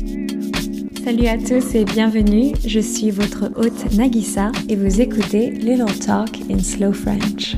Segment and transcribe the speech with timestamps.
[0.00, 2.54] Salut à tous et bienvenue.
[2.66, 7.56] Je suis votre hôte Nagisa et vous écoutez Little Talk in Slow French.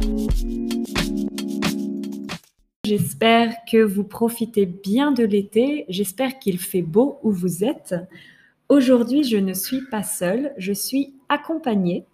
[2.85, 5.85] J'espère que vous profitez bien de l'été.
[5.89, 7.95] J'espère qu'il fait beau où vous êtes.
[8.69, 12.07] Aujourd'hui, je ne suis pas seule, je suis accompagnée.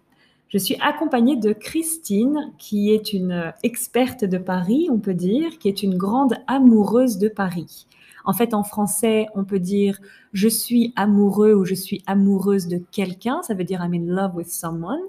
[0.49, 5.69] Je suis accompagnée de Christine, qui est une experte de Paris, on peut dire, qui
[5.69, 7.87] est une grande amoureuse de Paris.
[8.25, 9.99] En fait, en français, on peut dire
[10.33, 14.35] je suis amoureux ou je suis amoureuse de quelqu'un, ça veut dire I'm in love
[14.35, 14.99] with someone.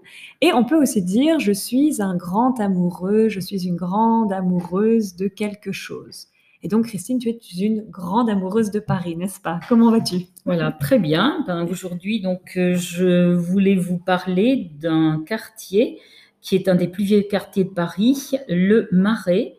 [0.41, 5.17] Et on peut aussi dire je suis un grand amoureux, je suis une grande amoureuse
[5.17, 6.29] de quelque chose.
[6.63, 9.61] Et donc, Christine, tu es une grande amoureuse de Paris, n'est-ce pas?
[9.69, 10.27] Comment vas-tu?
[10.45, 11.43] Voilà, très bien.
[11.47, 15.99] Ben, Aujourd'hui, donc, euh, je voulais vous parler d'un quartier
[16.43, 19.57] qui est un des plus vieux quartiers de Paris, le Marais.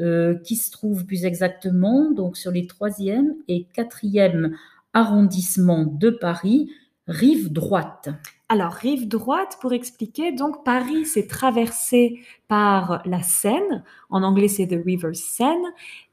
[0.00, 4.56] Euh, qui se trouve plus exactement donc sur les troisième et quatrième
[4.94, 6.70] arrondissements de Paris,
[7.06, 8.08] rive droite.
[8.48, 13.84] Alors, rive droite, pour expliquer, donc Paris, c'est traversé par la Seine.
[14.08, 15.64] En anglais, c'est the River Seine.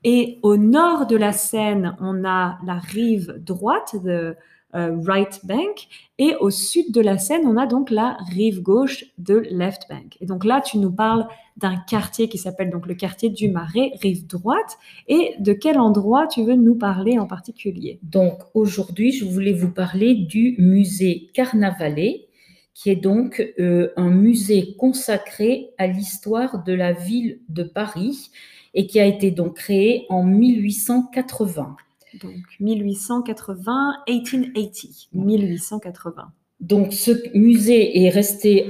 [0.04, 4.36] Et au nord de la Seine, on a la rive droite, de
[4.76, 5.88] euh, right bank,
[6.20, 10.18] et au sud de la Seine, on a donc la rive gauche de left bank.
[10.22, 13.92] Et donc là, tu nous parles d'un quartier qui s'appelle donc le quartier du Marais,
[14.02, 14.78] rive droite.
[15.08, 18.00] Et de quel endroit tu veux nous parler en particulier?
[18.04, 22.28] Donc aujourd'hui, je voulais vous parler du musée Carnavalet,
[22.74, 28.30] qui est donc euh, un musée consacré à l'histoire de la ville de Paris
[28.74, 31.76] et qui a été donc créé en 1880.
[32.22, 36.32] Donc 1880, 1880, 1880.
[36.60, 38.68] Donc ce musée est resté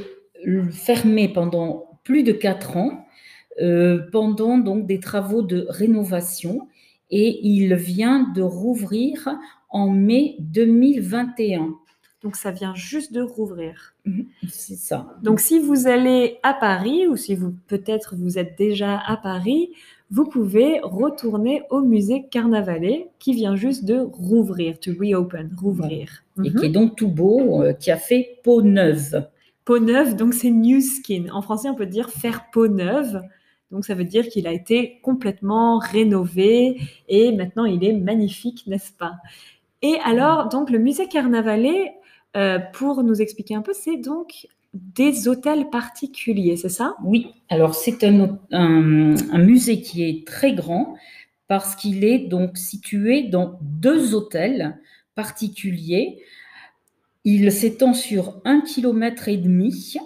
[0.72, 3.06] fermé pendant plus de quatre ans,
[3.62, 6.68] euh, pendant donc des travaux de rénovation,
[7.12, 9.30] et il vient de rouvrir
[9.70, 11.76] en mai 2021.
[12.22, 13.96] Donc ça vient juste de rouvrir.
[14.06, 15.16] Mhm, c'est ça.
[15.24, 19.72] Donc si vous allez à Paris ou si vous peut-être vous êtes déjà à Paris,
[20.12, 26.24] vous pouvez retourner au musée Carnavalet qui vient juste de rouvrir, to reopen, rouvrir.
[26.44, 29.28] Et qui est donc tout beau, euh, qui a fait peau neuve.
[29.66, 31.26] Peau neuve, donc c'est new skin.
[31.32, 33.22] En français, on peut dire faire peau neuve.
[33.72, 36.78] Donc ça veut dire qu'il a été complètement rénové
[37.08, 39.18] et maintenant il est magnifique, n'est-ce pas?
[39.84, 41.94] Et alors, donc le musée Carnavalet,
[42.36, 46.96] euh, pour nous expliquer un peu, c'est donc des hôtels particuliers, c'est ça?
[47.04, 48.38] Oui, alors c'est un,
[49.38, 50.96] musée qui est très grand
[51.48, 54.80] parce qu'il est donc situé dans deux hôtels
[55.16, 56.20] particuliers.
[57.26, 59.98] Il s'étend sur un kilomètre et demi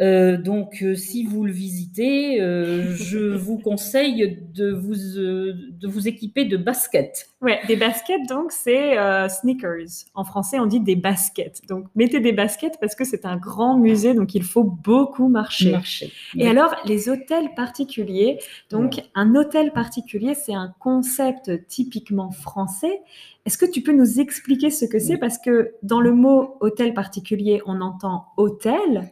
[0.00, 6.08] euh, donc, euh, si vous le visitez, euh, je vous conseille de vous, de vous
[6.08, 7.30] équiper de baskets.
[7.42, 8.96] Ouais, des baskets, donc c'est
[9.28, 10.06] sneakers.
[10.14, 11.62] En français, on dit des baskets.
[11.68, 15.72] Donc, mettez des baskets parce que c'est un grand musée, donc il faut beaucoup marcher.
[15.72, 18.38] marcher Et alors, les hôtels particuliers.
[18.70, 23.00] Donc, un hôtel particulier, c'est un concept typiquement français.
[23.46, 25.16] Est-ce que tu peux nous expliquer ce que c'est?
[25.16, 29.10] Parce que dans le mot hôtel particulier, on entend hôtel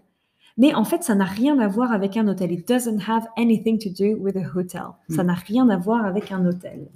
[0.58, 2.50] mais en fait, ça n'a rien à voir avec un hôtel.
[2.52, 4.96] It doesn't have anything to do with a hotel.
[5.08, 5.26] Ça hmm.
[5.26, 6.88] n'a rien à voir avec un hôtel.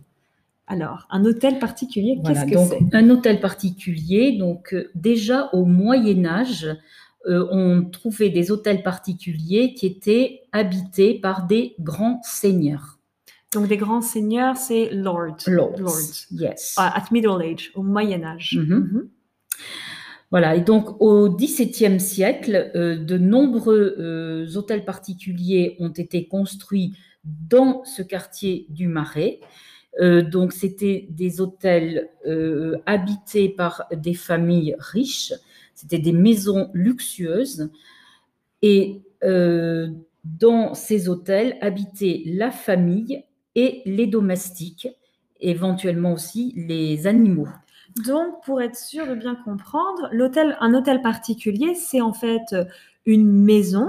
[0.66, 2.96] Alors, un hôtel particulier, qu'est-ce que c'est?
[2.96, 6.66] Un hôtel particulier, donc euh, déjà au Moyen Âge,
[7.26, 12.98] euh, on trouvait des hôtels particuliers qui étaient habités par des grands seigneurs.
[13.52, 15.36] Donc des grands seigneurs, c'est lords.
[15.46, 16.26] Lords.
[16.30, 16.74] Yes.
[16.78, 18.56] Uh, at Middle Age, au Moyen Âge.
[18.58, 18.78] Mm-hmm.
[18.78, 19.08] Mm-hmm.
[20.32, 26.94] Voilà, et donc au XVIIe siècle, euh, de nombreux euh, hôtels particuliers ont été construits
[27.22, 29.40] dans ce quartier du Marais.
[30.00, 32.08] Euh, donc c'était des hôtels
[32.86, 35.34] habités par des familles riches,
[35.74, 37.70] c'était des maisons luxueuses,
[38.62, 39.02] et
[40.24, 43.22] dans ces hôtels habitaient la famille
[43.54, 44.88] et les domestiques,
[45.40, 47.48] éventuellement aussi les animaux.
[48.04, 52.54] Donc, pour être sûr de bien comprendre, l'hôtel, un hôtel particulier, c'est en fait
[53.06, 53.88] une maison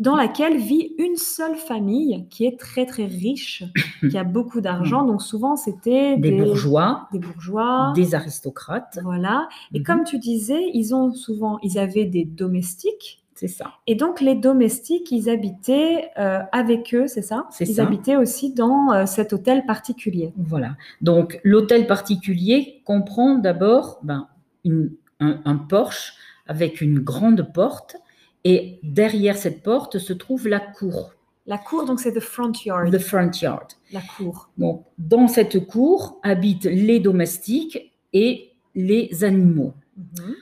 [0.00, 3.62] dans laquelle vit une seule famille qui est très très riche,
[4.10, 5.04] qui a beaucoup d'argent.
[5.04, 8.98] Donc souvent c'était des, bourgeois, des bourgeois, des aristocrates.
[9.04, 9.46] Voilà.
[9.74, 9.84] Et mhm.
[9.84, 13.72] comme tu disais, ils ont souvent, ils avaient des domestiques c'est ça.
[13.86, 17.46] Et donc les domestiques, ils habitaient euh, avec eux, c'est ça?
[17.50, 20.34] C'est Ils habitaient aussi dans euh, cet hôtel particulier.
[20.36, 20.76] Voilà.
[21.00, 24.28] Donc l'hôtel particulier comprend d'abord ben,
[24.66, 24.90] un,
[25.20, 26.16] un, porche
[26.46, 27.96] avec une grande porte
[28.44, 31.14] et derrière cette porte se trouve la cour.
[31.46, 32.92] La cour, donc c'est the front yard.
[32.92, 33.68] The front yard.
[33.90, 34.50] La cour.
[34.58, 39.72] Donc dans cette cour habitent les domestiques et les animaux.
[39.96, 40.34] Mhm.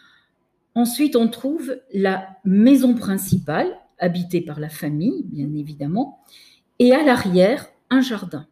[0.79, 3.67] Ensuite, on trouve la maison principale,
[3.99, 6.21] habitée par la famille, bien évidemment,
[6.79, 8.47] et à l'arrière, un jardin.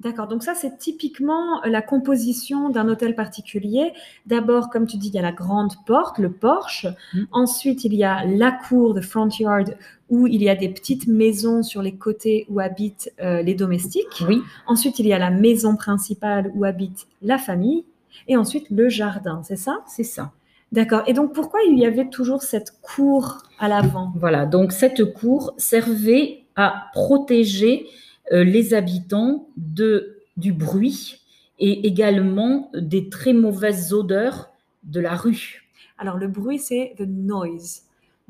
[0.00, 3.92] D'accord, donc ça c'est typiquement la composition d'un hôtel particulier.
[4.24, 6.86] D'abord, comme tu dis, il y a la grande porte, le porche.
[7.12, 7.24] Mm.
[7.32, 9.76] Ensuite, il y a la cour, the front yard,
[10.08, 14.24] où il y a des petites maisons sur les côtés où habitent euh, les domestiques.
[14.26, 17.84] Oui, Ensuite, il y a la maison principale où habite la famille.
[18.26, 19.82] Et ensuite, le jardin, c'est ça?
[19.86, 20.32] C'est ça.
[20.70, 21.02] D'accord.
[21.06, 24.12] Et donc, pourquoi il y avait toujours cette cour à l'avant?
[24.16, 27.86] Voilà, donc cette cour servait à protéger
[28.32, 31.22] euh, les habitants de, du bruit
[31.58, 34.50] et également des très mauvaises odeurs
[34.82, 35.70] de la rue.
[35.96, 37.82] Alors, le bruit, c'est the noise.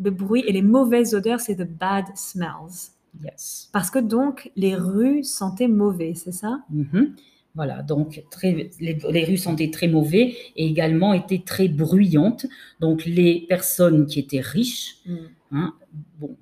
[0.02, 2.92] Le bruit et les mauvaises odeurs, c'est the bad smells.
[3.22, 3.68] Yes.
[3.72, 6.60] Parce que donc, les rues sentaient mauvais, c'est ça?
[6.70, 7.14] Mhm.
[7.58, 10.24] Voilà, donc très, les, les rues sentaient très mauvais
[10.54, 12.46] et également étaient très bruyantes.
[12.78, 14.98] Donc les personnes qui étaient riches
[15.50, 15.74] hein,
[16.20, 16.36] bon,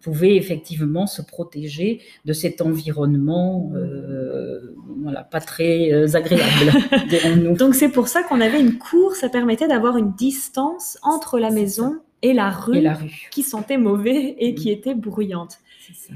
[0.00, 7.56] pouvaient effectivement se protéger de cet environnement euh, voilà, pas très euh, agréable.
[7.58, 11.50] Donc, c'est pour ça qu'on avait une cour, ça permettait d'avoir une distance entre la
[11.50, 13.28] maison et la rue Et la rue.
[13.30, 14.54] qui sentait mauvais et Mm.
[14.54, 15.58] qui était bruyante.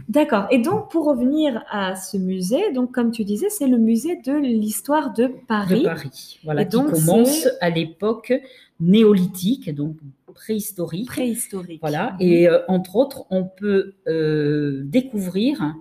[0.08, 0.46] D'accord.
[0.50, 4.32] Et donc, pour revenir à ce musée, donc comme tu disais, c'est le musée de
[4.32, 5.80] l'histoire de Paris.
[5.80, 8.32] de Paris, voilà, Et qui donc, commence à l'époque
[8.80, 9.96] néolithique, donc
[10.34, 11.08] préhistorique.
[11.08, 11.80] préhistorique.
[11.80, 12.16] Voilà, Mhm.
[12.20, 15.74] et euh, entre autres, on peut euh, découvrir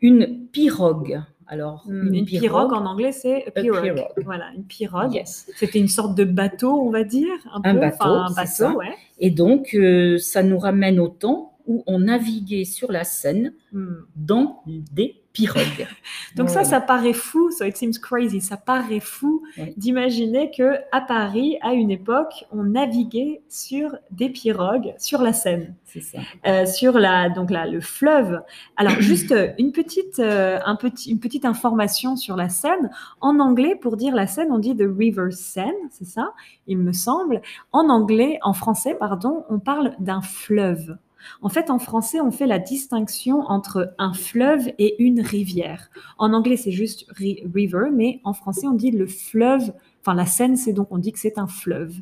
[0.00, 1.22] une pirogue.
[1.48, 3.82] Alors, Mm, une, pirogue, en anglais, c'est pirogue.
[3.82, 4.04] pirogue.
[4.24, 5.14] Voilà, une pirogue.
[5.14, 5.48] Yes.
[5.56, 7.80] C'était une sorte de bateau, on va dire, un, Un peu.
[7.80, 8.94] bateau, un bateau, ouais.
[9.20, 14.06] Et donc, euh, ça nous ramène au temps où on naviguait sur la Seine Mm.
[14.14, 15.86] dans des pirogues.
[16.36, 19.42] Donc ça, ça paraît fou, so it seems crazy, ça paraît fou
[19.76, 25.74] d'imaginer que à Paris, à une époque, on naviguait sur des pirogues sur la Seine,
[25.84, 26.18] ça.
[26.46, 28.40] euh, sur la donc là le fleuve.
[28.78, 32.90] Alors juste euh, une petite euh, un petit une petite information sur la Seine.
[33.20, 36.32] En anglais, pour dire la Seine, on dit the river Seine, c'est ça,
[36.66, 37.42] il me semble.
[37.72, 40.96] En anglais, en français, pardon, on parle d'un fleuve.
[41.42, 45.90] En fait, en français, on fait la distinction entre un fleuve et une rivière.
[46.18, 49.72] En anglais, c'est juste ri- river, mais en français, on dit le fleuve.
[50.02, 51.94] Enfin, la Seine, c'est donc on dit que c'est un fleuve.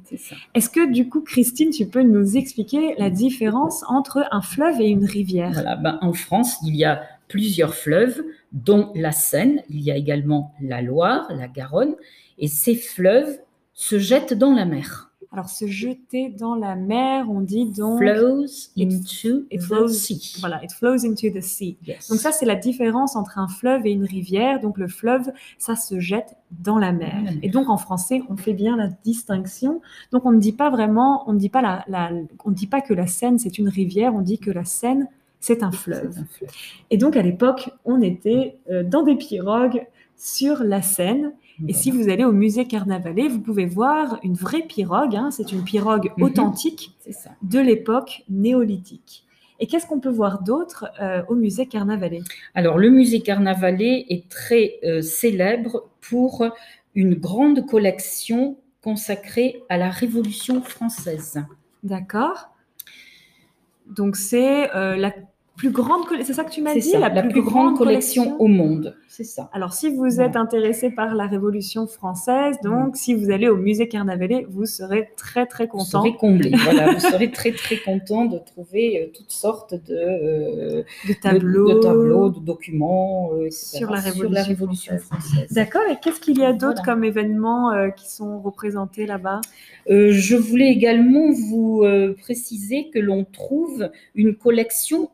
[0.55, 4.89] Est-ce que du coup, Christine, tu peux nous expliquer la différence entre un fleuve et
[4.89, 5.53] une rivière?
[5.53, 8.23] Voilà, ben, en France, il y a plusieurs fleuves,
[8.53, 9.63] dont la Seine.
[9.71, 11.95] Il y a également la Loire, la Garonne,
[12.39, 13.39] et ces fleuves
[13.73, 15.11] se jettent dans la mer.
[15.35, 17.99] Alors, se jeter dans la mer, on dit donc.
[17.99, 18.47] Flows
[18.77, 20.37] It- into it the sea.
[20.41, 21.77] Voilà, it flows into the sea.
[21.87, 22.09] Yes.
[22.09, 24.61] Donc ça, c'est la différence entre un fleuve et une rivière.
[24.61, 27.15] Donc le fleuve, ça se jette dans la mer.
[27.43, 29.81] Et donc en français, on fait bien la distinction.
[30.13, 32.11] Donc on ne dit pas vraiment, on ne dit pas la, la-
[32.45, 35.09] on ne dit pas que la Seine c'est une rivière, on dit que la Seine
[35.41, 36.13] c'est un fleuve.
[36.13, 36.51] C'est un fleuve.
[36.91, 39.85] Et donc à l'époque, on était euh, dans des pirogues
[40.17, 41.33] sur la Seine.
[41.69, 45.15] Et si vous allez au musée Carnavalet, vous pouvez voir une vraie pirogue.
[45.17, 45.31] hein.
[45.31, 46.25] c'est une pirogue Mhm.
[46.25, 46.93] authentique
[47.43, 49.25] de l'époque néolithique.
[49.61, 52.23] Et qu'est-ce qu'on peut voir d'autre euh, au musée Carnavalet?
[52.55, 56.45] Alors, le musée Carnavalet est très euh, célèbre pour
[56.97, 61.43] une grande collection consacrée à la Révolution française.
[61.85, 62.51] D'accord.
[63.87, 65.13] Donc c'est euh, la
[65.57, 66.05] plus grande.
[66.25, 68.97] C'est ça que tu m'as dit ça, la, plus, grande collection, au monde.
[69.09, 69.49] C'est ça.
[69.53, 73.87] Alors si vous êtes intéressé par la Révolution française, donc si vous allez au musée
[73.87, 76.03] Carnavalet, vous serez très très Vous content.
[76.03, 76.51] serez comblé.
[76.65, 81.75] voilà, vous serez très très content de trouver euh, toutes sortes de, euh, De tableaux.
[81.75, 85.47] de, tableaux, de documents euh, etc., Sur la Révolution française.
[85.53, 85.83] D'accord.
[85.91, 86.95] Et qu'est-ce qu'il y a d'autre Voilà.
[86.95, 89.41] comme événements qui sont représentés là-bas?
[89.89, 91.85] Je voulais également vous
[92.19, 95.11] préciser que l'on trouve une collection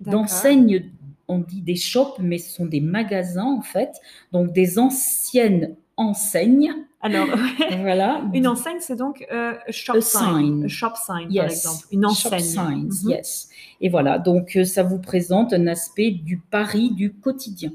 [0.00, 0.90] d'enseignes.
[1.28, 3.92] On dit des shops, mais ce sont des magasins en fait.
[4.32, 6.72] Donc des anciennes enseignes.
[7.00, 7.26] Alors
[7.80, 8.22] Voilà.
[8.34, 10.20] une enseigne, c'est donc euh, shop A sign.
[10.60, 10.64] sign.
[10.64, 11.52] A shop sign, par Yes.
[11.52, 11.86] exemple.
[11.92, 12.40] Une Shop enseigne.
[12.40, 13.10] signs, Mhm.
[13.10, 13.48] yes.
[13.80, 17.72] Et voilà, donc euh, ça vous présente un aspect du Paris du quotidien.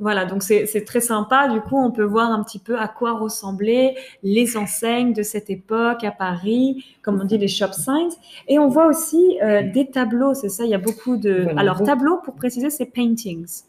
[0.00, 1.48] Voilà, donc c'est très sympa.
[1.48, 5.50] Du coup, on peut voir un petit peu à quoi ressemblaient les enseignes de cette
[5.50, 8.14] époque à Paris, comme on dit les shop signs.
[8.46, 11.42] Et on voit aussi euh, des tableaux, c'est ça, il y a beaucoup de...
[11.42, 11.86] Voilà, Alors, beaucoup.
[11.86, 13.62] tableaux, pour préciser, c'est paintings.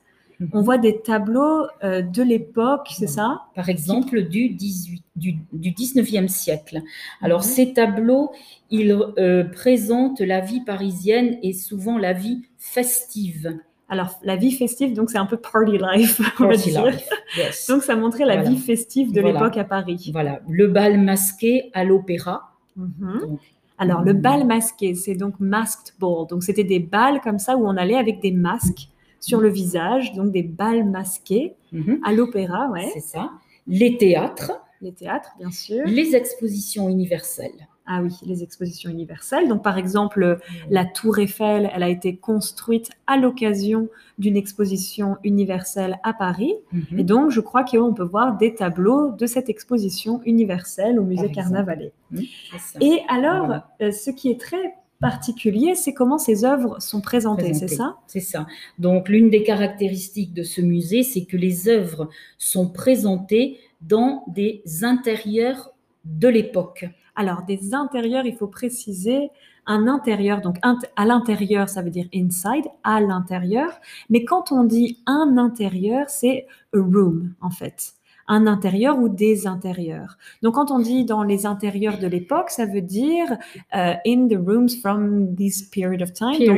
[0.54, 3.42] On voit des tableaux euh, de l'époque, c'est ça?
[3.56, 6.82] Par exemple, du, 18, du, du 19e siècle.
[7.22, 7.46] Alors, Mhm.
[7.46, 8.32] ces tableaux,
[8.70, 13.58] ils euh, présentent la vie parisienne et souvent la vie festive.
[13.90, 16.86] Alors, la vie festive, donc c'est un peu party life, on va Party dire.
[16.86, 17.68] life, yes.
[17.68, 18.50] Donc, ça montrait la Voilà.
[18.52, 19.40] vie festive de Voilà.
[19.40, 20.10] l'époque à Paris.
[20.14, 22.52] Voilà, le bal masqué à l'opéra.
[22.76, 23.38] Mhm.
[23.80, 24.22] Alors, le Mhm.
[24.22, 26.28] bal masqué, c'est donc masked ball.
[26.28, 30.14] Donc, c'était des balles comme ça où on allait avec des masques sur le visage,
[30.14, 32.90] donc des balles masquées mhm, à l'opéra, ouais.
[32.94, 33.32] c'est ça.
[33.68, 35.84] Les théâtres, Les théâtres, bien sûr.
[35.86, 37.68] les expositions universelles.
[37.92, 39.48] Ah oui, les expositions universelles.
[39.48, 40.38] Donc, par exemple,
[40.70, 46.54] la Tour Eiffel, elle a été construite à l'occasion d'une exposition universelle à Paris.
[46.72, 47.00] Mhm.
[47.00, 51.32] Et donc, je crois qu'on peut voir des tableaux de cette exposition universelle au musée.
[51.32, 51.92] Carnavalet.
[52.80, 53.68] Et alors, Voilà.
[53.82, 57.98] euh, ce qui est très particulier, c'est comment ces œuvres sont présentées, c'est ça?
[58.06, 58.46] C'est ça.
[58.78, 64.62] Donc, l'une des caractéristiques de ce musée, c'est que les œuvres sont présentées dans des
[64.84, 65.72] intérieurs
[66.06, 66.86] de l'époque.
[67.20, 69.30] Alors, des intérieurs, il faut préciser
[69.66, 73.72] un intérieur, donc int- à l'intérieur, ça veut dire inside, à l'intérieur.
[74.10, 77.94] Mais quand on dit un intérieur, c'est a room, en fait.
[78.32, 80.18] Un intérieur ou des intérieurs.
[80.44, 83.28] Donc, quand on dit dans les intérieurs de l'époque, ça veut dire
[83.76, 86.38] euh, in the rooms from this period of time.
[86.48, 86.56] Donc,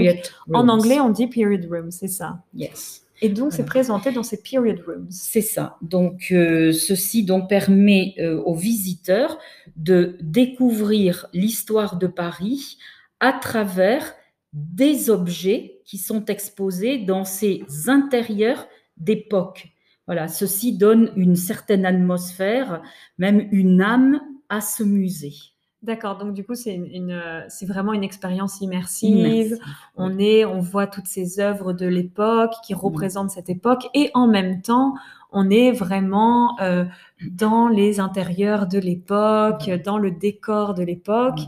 [0.53, 2.39] en anglais, on dit period room, c'est ça.
[2.53, 3.00] Yes.
[3.21, 5.07] Et donc, c'est présenté dans ces period rooms.
[5.11, 5.77] C'est ça.
[5.81, 9.37] Donc, euh, ceci donc permet euh, aux visiteurs
[9.75, 12.77] de découvrir l'histoire de Paris
[13.19, 14.15] à travers
[14.53, 19.69] des objets qui sont exposés dans ces intérieurs d'époque.
[20.07, 22.81] Voilà, ceci donne une certaine atmosphère,
[23.19, 25.35] même une âme à ce musée.
[25.83, 29.57] D'accord, donc du coup, c'est une, une, euh, c'est vraiment une expérience immersive.
[29.95, 34.27] On est, on voit toutes ces œuvres de l'époque qui représentent cette époque, et en
[34.27, 34.93] même temps,
[35.31, 36.85] on est vraiment euh,
[37.31, 41.39] dans les intérieurs de l'époque, dans le décor de l'époque.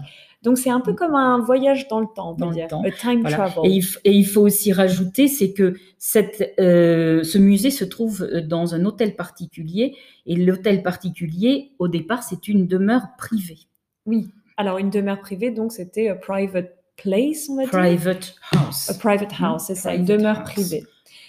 [0.41, 2.81] Donc c'est un peu comme un voyage dans le temps, Dans le dire, temps.
[2.83, 3.37] a time Voilà.
[3.49, 3.71] travel.
[3.71, 8.23] Et il, et il faut aussi rajouter, c'est que cette, euh, ce musée se trouve
[8.23, 13.59] euh, dans un hôtel particulier, et l'hôtel particulier, au départ, c'est une demeure privée,
[14.05, 14.29] Oui.
[14.57, 17.71] Alors une demeure privée, donc c'était a private place, on va dire.
[17.71, 18.89] private house.
[18.89, 20.51] A private house, c'est ça, une demeure house.
[20.51, 20.83] privée.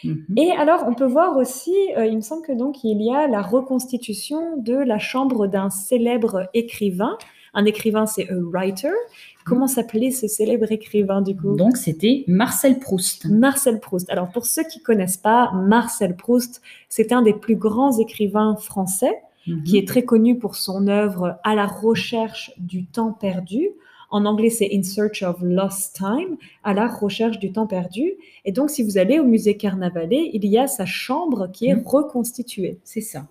[0.05, 0.25] Mhm.
[0.37, 3.27] Et alors, on peut voir aussi, euh, il me semble que donc il y a
[3.27, 7.17] la reconstitution de la chambre d'un célèbre écrivain.
[7.55, 8.91] Un écrivain, c'est a writer.
[9.45, 11.55] Comment s'appelait ce célèbre écrivain du coup?
[11.55, 13.27] Donc, c'était Marcel Proust.
[13.27, 14.11] Marcel Proust.
[14.11, 19.15] Alors, pour ceux qui connaissent pas, Marcel Proust, c'est un des plus grands écrivains français
[19.47, 19.63] Mhm.
[19.65, 23.69] qui est très connu pour son œuvre À la recherche du temps perdu.
[24.11, 28.13] En anglais, c'est In Search of Lost Time, à la recherche du temps perdu.
[28.45, 31.75] Et donc, si vous allez au musée Carnavalet, il y a sa chambre qui est
[31.75, 31.83] Mhm.
[31.85, 32.79] reconstituée.
[32.85, 33.27] C'est ça.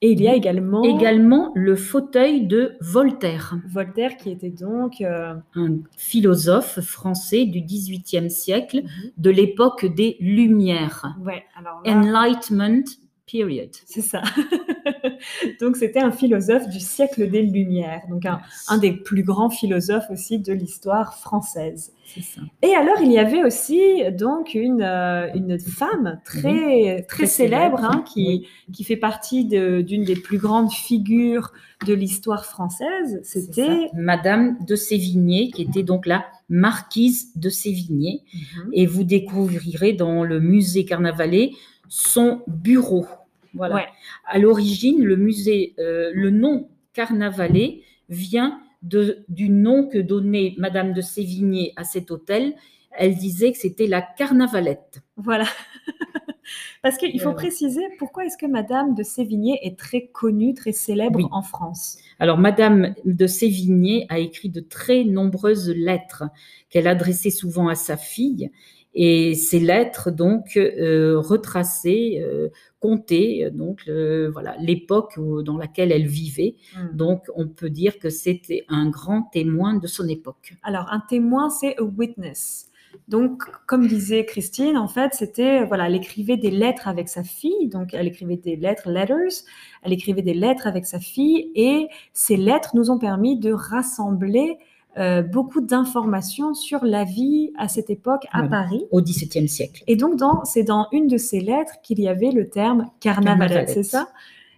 [0.00, 0.36] Et il y a Mhm.
[0.36, 5.00] également Également, le fauteuil de Voltaire, Voltaire qui était donc...
[5.00, 9.10] euh, un philosophe français du XVIIIe siècle, Mhm.
[9.16, 11.16] de l'époque des Lumières.
[11.24, 12.84] Ouais, alors là, Enlightenment
[13.26, 13.70] period.
[13.86, 14.22] c'est ça.
[15.60, 20.10] donc, c'était un philosophe du siècle des Lumières, donc un, un des plus grands philosophes
[20.10, 21.92] aussi de l'histoire française.
[22.06, 22.40] Ça.
[22.62, 23.80] Et alors, il y avait aussi
[24.12, 28.46] donc une, euh, une femme très, très, Très célèbre, célèbre, hein, qui, oui.
[28.72, 31.52] qui fait partie de- d'une des plus grandes figures
[31.86, 33.20] de l'histoire française.
[33.24, 33.88] C'était.
[33.94, 38.20] Madame de Sévigné, qui était donc la marquise de Sévigné.
[38.32, 38.70] Mhm.
[38.74, 41.50] Et vous découvrirez dans le musée Carnavalet
[41.88, 43.06] son bureau.
[43.54, 43.76] Voilà.
[43.76, 43.86] Ouais.
[44.26, 50.92] À l'origine, le musée, euh, le nom Carnavalet vient de, du nom que donnait Madame
[50.92, 52.54] de Sévigné à cet hôtel.
[52.96, 55.02] Elle disait que c'était la Carnavalette.
[55.16, 55.46] Voilà.
[56.82, 61.16] Parce qu'il faut préciser pourquoi est-ce que Madame de Sévigné est très connue, très célèbre
[61.16, 61.24] Oui.
[61.32, 61.96] en France?
[62.18, 66.24] Alors, Madame de Sévigné a écrit de très nombreuses lettres
[66.68, 68.50] qu'elle adressait souvent à sa fille.
[68.94, 72.48] Et ces lettres, donc, euh, retraçaient, euh,
[72.80, 76.54] comptaient, euh, donc, le- voilà, l'époque dans laquelle elle vivait.
[76.92, 80.54] Donc, on peut dire que c'était un grand témoin de son époque.
[80.62, 82.70] Alors, un témoin, c'est a witness.
[83.08, 87.68] Donc, comme disait Christine, en fait, c'était, voilà, elle écrivait des lettres avec sa fille,
[87.68, 89.42] donc elle écrivait des lettres, letters,
[89.82, 94.58] elle écrivait des lettres avec sa fille, et ces lettres nous ont permis de rassembler
[94.98, 98.48] euh, beaucoup d'informations sur la vie à cette époque à Voilà.
[98.64, 98.84] Paris.
[98.90, 99.82] Au XVIIe siècle.
[99.86, 103.38] Et donc, dans, c'est dans une de ces lettres qu'il y avait le terme carnavalet,
[103.54, 103.66] Carnavalet.
[103.72, 104.08] c'est ça?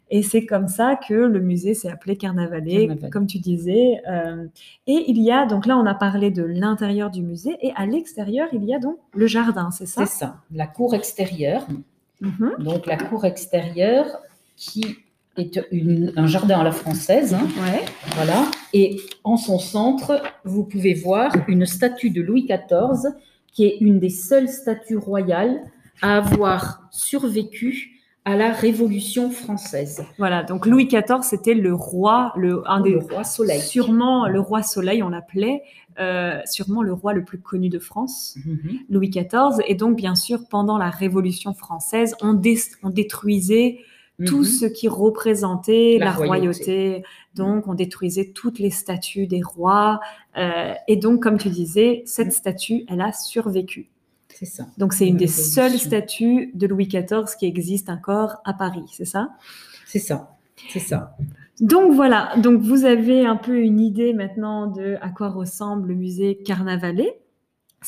[0.09, 3.11] Et c'est comme ça que le musée s'est appelé Carnavalet, Carnavalet.
[3.11, 4.00] comme tu disais.
[4.09, 4.47] euh,
[4.87, 7.87] et il y a, donc là, on a parlé de l'intérieur du musée, et à
[7.87, 10.07] l'extérieur, il y a donc le jardin, c'est ça?
[10.07, 10.37] C'est ça.
[10.52, 11.66] La cour extérieure.
[12.21, 12.52] Mhm.
[12.61, 14.07] Donc, la cour extérieure
[14.57, 14.97] qui
[15.37, 17.35] est une- un jardin à la française.
[17.35, 17.47] hein.
[17.59, 17.85] Ouais.
[18.14, 18.45] Voilà.
[18.73, 23.12] Et en son centre, vous pouvez voir une statue de Louis XIV,
[23.52, 25.61] qui est une des seules statues royales
[26.02, 27.93] à avoir survécu
[28.25, 30.05] à la Révolution française.
[30.19, 33.61] Voilà, donc Louis XIV, c'était le roi, le, un des, le roi Soleil.
[33.61, 35.62] sûrement le roi Soleil, on l'appelait,
[36.00, 38.37] euh, sûrement le roi le plus connu de France.
[38.45, 38.81] Mhm.
[38.90, 39.62] Louis XIV.
[39.69, 43.78] Et donc, bien sûr, pendant la Révolution française, on, dé- on détruisait
[44.25, 44.45] tout Mhm.
[44.45, 46.37] ce qui représentait la, La royauté.
[46.39, 47.05] royauté.
[47.35, 50.01] Donc, on détruisait toutes les statues des rois.
[50.39, 53.91] Euh, et donc, comme tu disais, cette statue, elle a survécu.
[54.29, 54.67] C'est ça.
[54.79, 58.85] Donc, c'est une La des seules statues de Louis XIV qui existe encore à Paris,
[58.93, 59.31] c'est ça?
[59.87, 60.37] C'est ça.
[60.71, 61.17] C'est ça.
[61.61, 65.95] Donc voilà, donc vous avez un peu une idée maintenant de à quoi ressemble le
[65.95, 67.19] musée Carnavalet.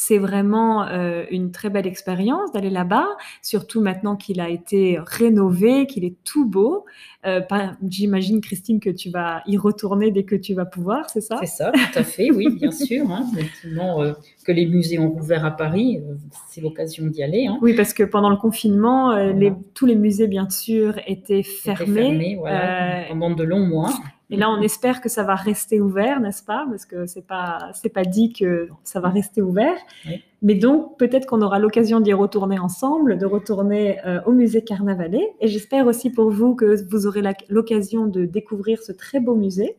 [0.01, 3.09] C'est vraiment euh, une très belle expérience d'aller là-bas,
[3.43, 6.85] surtout maintenant qu'il a été rénové, qu'il est tout beau.
[7.27, 7.41] Euh,
[7.89, 11.37] J'imagine, Christine, que tu vas y retourner dès que tu vas pouvoir, c'est ça?
[11.41, 13.11] C'est ça, tout à fait, oui, bien sûr.
[13.11, 13.27] hein.
[13.35, 14.13] Maintenant euh,
[14.45, 16.01] que les musées ont rouvert à Paris,
[16.49, 17.47] c'est l'occasion d'y aller.
[17.49, 17.59] hein.
[17.61, 21.87] Oui, parce que pendant le confinement, les- tous les musées, bien sûr, étaient fermés.
[22.05, 23.91] fermé, voilà, pendant de longs mois.
[24.31, 26.67] Et là, on espère que ça va rester ouvert, n'est-ce pas?
[26.69, 29.79] Parce que c'est pas c'est pas dit que ça va rester ouvert.
[30.07, 30.23] Oui.
[30.43, 35.35] Mais donc peut-être qu'on aura l'occasion d'y retourner ensemble, de retourner euh, au musée Carnavalet.
[35.41, 39.77] Et j'espère aussi pour vous que vous aurez l'occasion de découvrir ce très beau musée.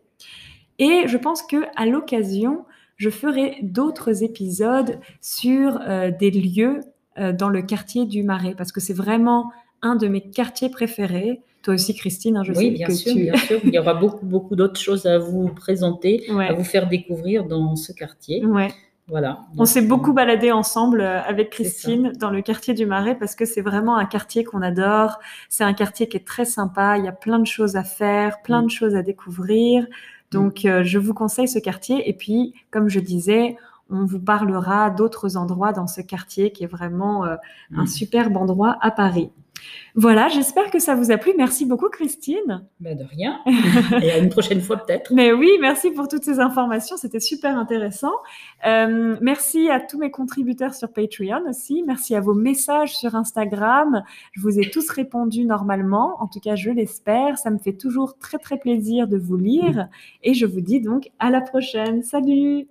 [0.79, 2.65] Et je pense que à l'occasion,
[2.96, 6.82] je ferai d'autres épisodes sur euh, des lieux
[7.18, 9.51] euh, dans le quartier du Marais, parce que c'est vraiment
[9.82, 11.41] un de mes quartiers préférés.
[11.61, 13.21] Toi aussi, Christine, hein, je sais oui, bien que sûr, tu.
[13.23, 13.59] bien sûr.
[13.63, 16.47] Il y aura beaucoup, beaucoup d'autres choses à vous présenter, Ouais.
[16.47, 18.45] à vous faire découvrir dans ce quartier.
[18.45, 18.69] Ouais.
[19.07, 19.39] Voilà.
[19.57, 23.43] On s'est beaucoup baladé ensemble euh, avec Christine dans le quartier du Marais parce que
[23.43, 25.17] c'est vraiment un quartier qu'on adore.
[25.49, 26.95] C'est un quartier qui est très sympa.
[26.99, 28.65] Il y a plein de choses à faire, plein Mm.
[28.65, 29.87] de choses à découvrir.
[30.31, 32.07] Donc, euh, je vous conseille ce quartier.
[32.07, 33.57] Et puis, comme je disais,
[33.89, 37.35] on vous parlera d'autres endroits dans ce quartier qui est vraiment euh,
[37.75, 37.87] un Mm.
[37.87, 39.31] superbe endroit à Paris.
[39.95, 41.33] Voilà, j'espère que ça vous a plu.
[41.37, 42.65] Merci beaucoup, Christine.
[42.79, 43.39] ben, de rien.
[44.01, 45.13] Et à une prochaine fois peut-être.
[45.13, 48.13] Mais oui, merci pour toutes ces informations, c'était super intéressant.
[48.65, 51.83] Euh, merci à tous mes contributeurs sur Patreon aussi.
[51.85, 54.03] Merci à vos messages sur Instagram.
[54.33, 57.37] Je vous ai tous répondu normalement, en tout cas je l'espère.
[57.37, 59.87] Ça me fait toujours très très plaisir de vous lire
[60.24, 62.03] et je vous dis donc à la prochaine.
[62.03, 62.67] Salut